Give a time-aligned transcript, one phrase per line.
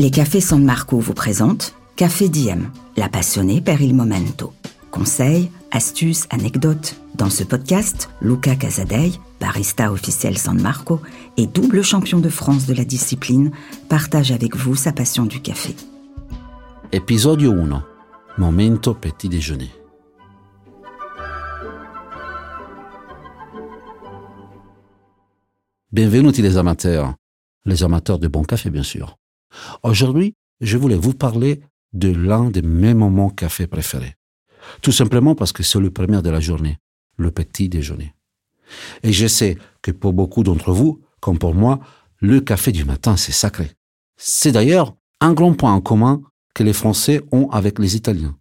[0.00, 4.54] Les cafés San Marco vous présentent Café Diem, la passionnée per il momento.
[4.90, 6.96] Conseils, astuces, anecdotes.
[7.16, 9.12] Dans ce podcast, Luca Casadei,
[9.42, 11.02] barista officiel San Marco
[11.36, 13.50] et double champion de France de la discipline,
[13.90, 15.76] partage avec vous sa passion du café.
[16.92, 17.84] Episodio 1.
[18.38, 19.68] Momento petit déjeuner.
[25.92, 27.16] Bienvenue les amateurs,
[27.66, 29.19] les amateurs de bon café bien sûr.
[29.82, 31.60] Aujourd'hui, je voulais vous parler
[31.92, 34.14] de l'un de mes moments café préférés.
[34.82, 36.78] Tout simplement parce que c'est le premier de la journée,
[37.16, 38.14] le petit déjeuner.
[39.02, 41.80] Et je sais que pour beaucoup d'entre vous, comme pour moi,
[42.18, 43.70] le café du matin, c'est sacré.
[44.16, 46.22] C'est d'ailleurs un grand point en commun
[46.54, 48.36] que les Français ont avec les Italiens.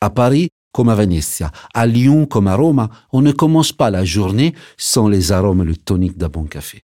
[0.00, 4.04] À Paris, comme à Venezia, à Lyon comme à Rome, on ne commence pas la
[4.04, 6.82] journée sans les arômes et le tonique d'un bon café,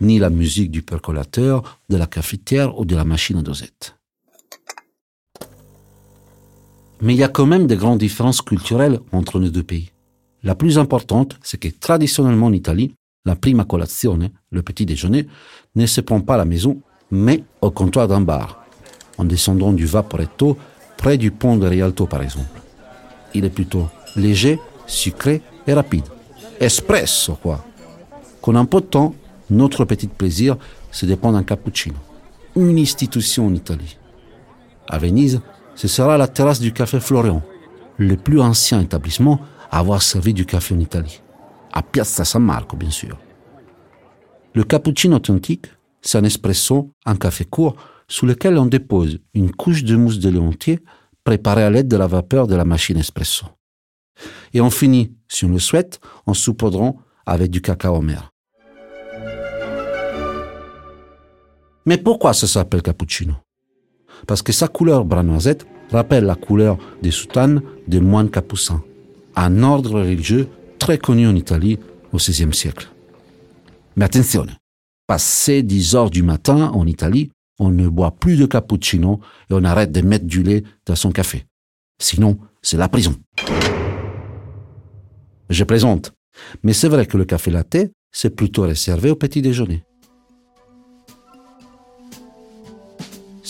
[0.00, 3.96] ni la musique du percolateur, de la cafetière ou de la machine à dosette.
[7.00, 9.90] Mais il y a quand même des grandes différences culturelles entre nos deux pays.
[10.42, 12.94] La plus importante, c'est que traditionnellement en Italie,
[13.24, 15.26] la prima colazione, le petit déjeuner,
[15.74, 16.80] ne se prend pas à la maison,
[17.10, 18.64] mais au comptoir d'un bar,
[19.18, 20.56] en descendant du Vaporetto
[20.96, 22.60] près du pont de Rialto par exemple.
[23.34, 26.04] Il est plutôt léger, sucré et rapide.
[26.58, 27.64] Espresso, quoi.
[28.42, 29.14] Qu'en un peu de temps,
[29.50, 30.56] notre petit plaisir
[30.90, 31.96] se dépend d'un cappuccino.
[32.56, 33.98] Une institution en Italie.
[34.88, 35.40] À Venise,
[35.74, 37.42] ce sera la terrasse du café Florian,
[37.96, 39.40] le plus ancien établissement
[39.70, 41.22] à avoir servi du café en Italie.
[41.72, 43.16] À Piazza San Marco, bien sûr.
[44.54, 45.66] Le cappuccino authentique,
[46.02, 47.76] c'est un espresso, un café court,
[48.08, 50.80] sous lequel on dépose une couche de mousse de lait entier
[51.22, 53.46] préparée à l'aide de la vapeur de la machine espresso.
[54.52, 58.32] Et on finit, si on le souhaite, en saupoudrant avec du cacao mer.
[61.86, 63.34] Mais pourquoi ça s'appelle cappuccino?
[64.26, 68.82] Parce que sa couleur brun noisette rappelle la couleur des soutanes des moines capucins,
[69.36, 70.48] un ordre religieux
[70.78, 71.78] très connu en Italie
[72.12, 72.90] au XVIe siècle.
[73.96, 74.46] Mais attention,
[75.06, 79.20] passé 10 heures du matin en Italie, on ne boit plus de cappuccino
[79.50, 81.46] et on arrête de mettre du lait dans son café.
[81.98, 83.14] Sinon, c'est la prison.
[85.48, 86.12] Je plaisante,
[86.62, 89.84] mais c'est vrai que le café latte, c'est plutôt réservé au petit déjeuner.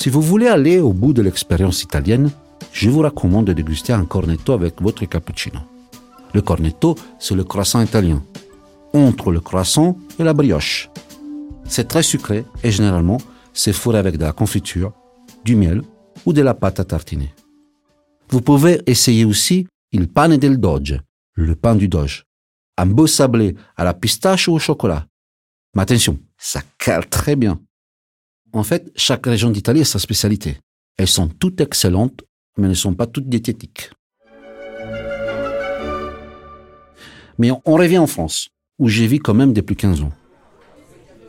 [0.00, 2.30] Si vous voulez aller au bout de l'expérience italienne,
[2.72, 5.60] je vous recommande de déguster un cornetto avec votre cappuccino.
[6.32, 8.22] Le cornetto, c'est le croissant italien,
[8.94, 10.88] entre le croissant et la brioche.
[11.66, 13.18] C'est très sucré et généralement,
[13.52, 14.94] c'est fourré avec de la confiture,
[15.44, 15.82] du miel
[16.24, 17.34] ou de la pâte à tartiner.
[18.30, 20.98] Vous pouvez essayer aussi il pane del doge,
[21.34, 22.24] le pain du doge,
[22.78, 25.04] un beau sablé à la pistache ou au chocolat.
[25.76, 27.60] Mais attention, ça cale très bien.
[28.52, 30.58] En fait, chaque région d'Italie a sa spécialité.
[30.96, 32.24] Elles sont toutes excellentes,
[32.56, 33.90] mais ne sont pas toutes diététiques.
[37.38, 40.12] Mais on revient en France, où j'ai vis quand même depuis 15 ans.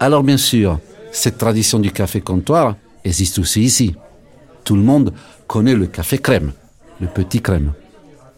[0.00, 0.78] Alors bien sûr,
[1.10, 3.94] cette tradition du café comptoir existe aussi ici.
[4.64, 5.12] Tout le monde
[5.48, 6.52] connaît le café crème,
[7.00, 7.72] le petit crème,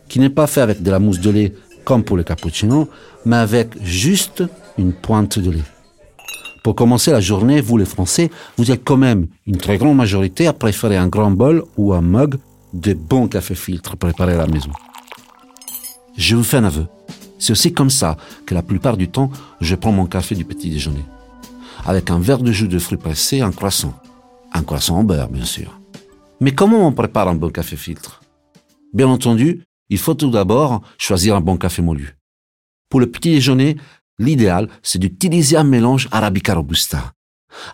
[0.09, 1.55] qui n'est pas fait avec de la mousse de lait
[1.85, 2.89] comme pour le cappuccino,
[3.27, 4.43] mais avec juste
[4.79, 5.80] une pointe de lait.
[6.63, 10.47] Pour commencer la journée, vous les Français, vous êtes quand même une très grande majorité
[10.47, 12.39] à préférer un grand bol ou un mug
[12.75, 14.71] de bon café filtre préparé à la maison.
[16.17, 16.87] Je vous fais un aveu.
[17.39, 20.69] C'est aussi comme ça que la plupart du temps, je prends mon café du petit
[20.69, 21.05] déjeuner.
[21.87, 23.95] Avec un verre de jus de fruits pressés, un croissant.
[24.53, 25.81] Un croissant en beurre, bien sûr.
[26.41, 28.21] Mais comment on prépare un bon café filtre?
[28.93, 32.19] Bien entendu, il faut tout d'abord choisir un bon café moulu.
[32.91, 33.77] Pour le petit déjeuner,
[34.21, 37.15] L'idéal, c'est d'utiliser un mélange Arabica Robusta,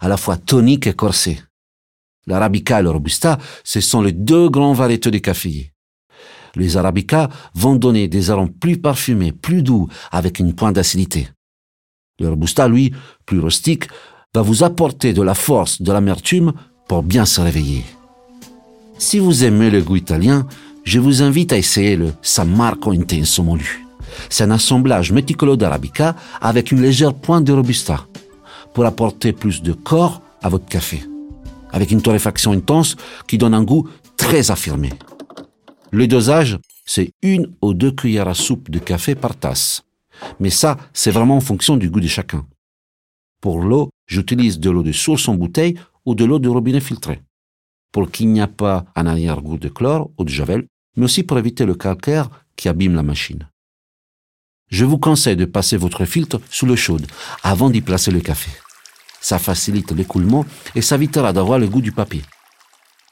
[0.01, 1.41] à la fois tonique et corsé.
[2.29, 5.73] L'Arabica et le Robusta, ce sont les deux grands variétés de café.
[6.55, 11.29] Les Arabica vont donner des arômes plus parfumés, plus doux, avec une pointe d'acidité.
[12.21, 12.95] Le Robusta, lui,
[13.27, 13.89] plus rustique,
[14.33, 16.53] va vous apporter de la force, de l'amertume
[16.89, 17.83] pour bien se réveiller.
[18.99, 20.47] Si vous aimez le goût italien,
[20.85, 23.86] je vous invite à essayer le San Marco Intenso Molu.
[24.31, 28.07] C'est un assemblage méticuleux d'arabica avec une légère pointe de robusta
[28.75, 31.03] pour apporter plus de corps à votre café,
[31.73, 34.91] avec une torréfaction intense qui donne un goût très affirmé.
[35.91, 39.83] Le dosage, c'est une ou deux cuillères à soupe de café par tasse.
[40.41, 42.47] Mais ça, c'est vraiment en fonction du goût de chacun.
[43.41, 47.21] Pour l'eau, j'utilise de l'eau de source en bouteille ou de l'eau de robinet filtrée.
[47.93, 50.67] Pour qu'il n'y ait pas un arrière-goût de chlore ou de javel,
[50.97, 53.49] mais aussi pour éviter le calcaire qui abîme la machine.
[54.69, 57.07] Je vous conseille de passer votre filtre sous l'eau chaude
[57.43, 58.51] avant d'y placer le café.
[59.21, 62.23] Ça facilite l'écoulement et ça évitera d'avoir le goût du papier.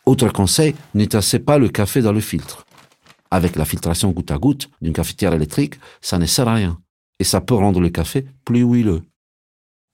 [0.06, 2.66] Autre conseil, ne tassez pas le café dans le filtre.
[3.30, 6.78] Avec la filtration goutte à goutte d'une cafetière électrique, ça ne sert à rien.
[7.18, 9.02] Et ça peut rendre le café plus huileux.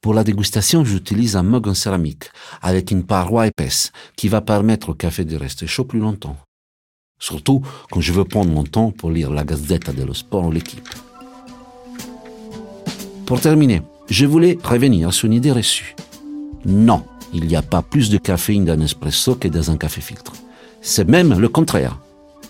[0.00, 2.30] Pour la dégustation, j'utilise un mug en céramique
[2.62, 6.38] avec une paroi épaisse qui va permettre au café de rester chaud plus longtemps.
[7.18, 10.88] Surtout quand je veux prendre mon temps pour lire la Gazzetta dello Sport ou l'équipe.
[13.30, 15.94] Pour terminer, je voulais revenir sur une idée reçue.
[16.66, 20.00] Non, il n'y a pas plus de caféine dans un espresso que dans un café
[20.00, 20.32] filtre.
[20.82, 22.00] C'est même le contraire.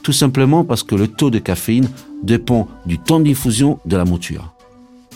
[0.02, 1.90] Tout simplement parce que le taux de caféine
[2.22, 4.54] dépend du temps d'infusion de la mouture.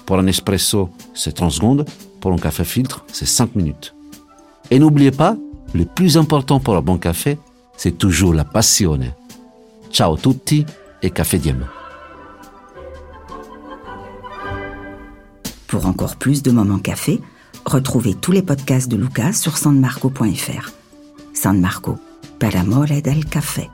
[0.05, 1.87] Pour un espresso, c'est 30 secondes.
[2.21, 3.95] Pour un café filtre, c'est 5 minutes.
[4.71, 5.35] Et n'oubliez pas,
[5.73, 7.39] le plus important pour un bon café,
[7.79, 9.01] c'est toujours la passion.
[9.91, 10.67] Ciao tutti
[11.01, 11.65] et café diem.
[15.75, 17.21] Pour encore plus de moments café,
[17.65, 20.71] retrouvez tous les podcasts de Lucas sur sanmarco.fr.
[21.33, 21.99] San Marco,
[22.55, 23.69] amore del café.